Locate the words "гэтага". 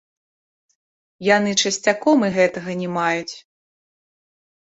2.39-2.71